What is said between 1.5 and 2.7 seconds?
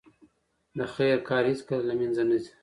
هیڅکله له منځه نه ځي.